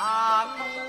[0.00, 0.79] 啊。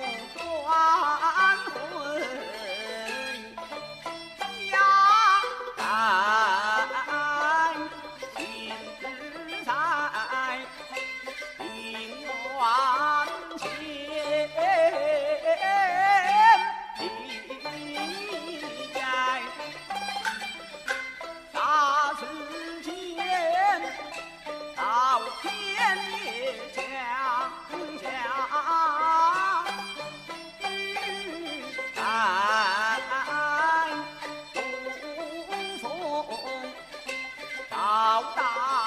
[37.81, 38.80] 老大。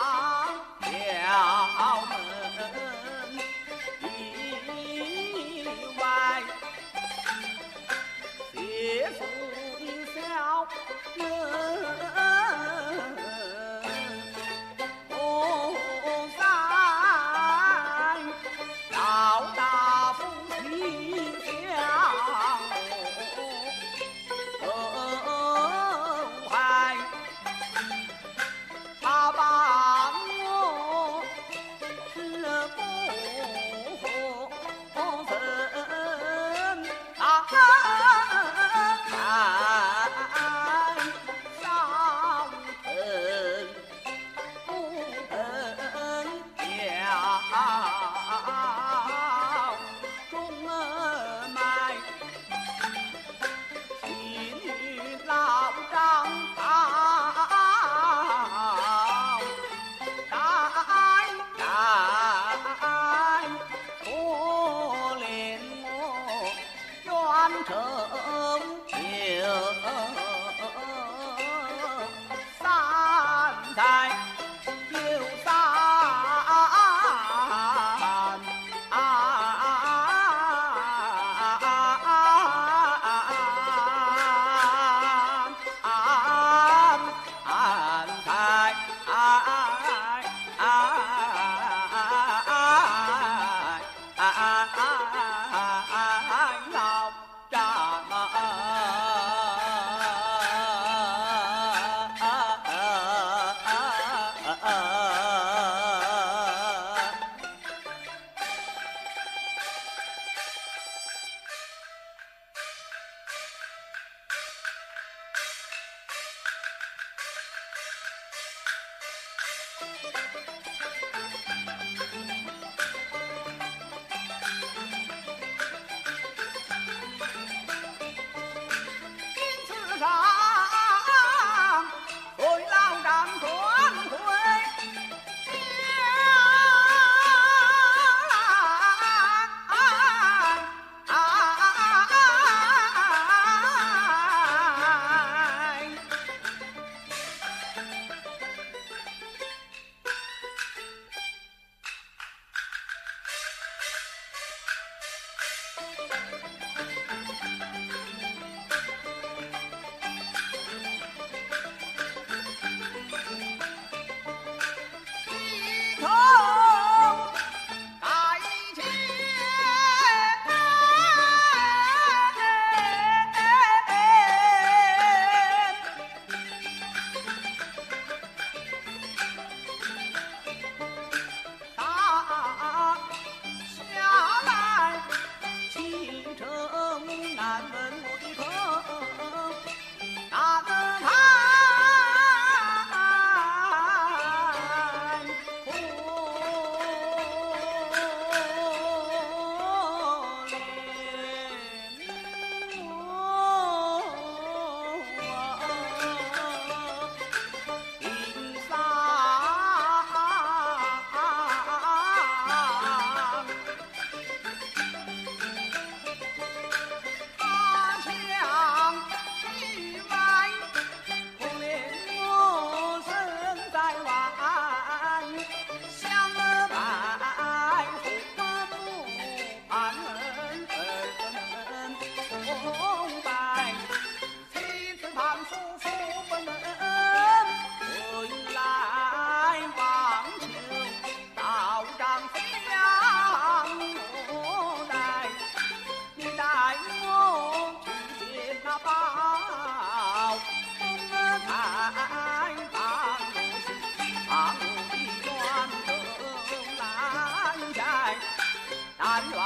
[259.07, 259.39] 但愿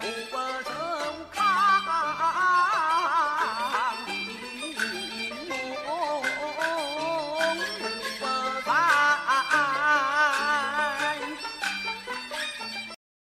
[0.00, 1.01] 你不走开。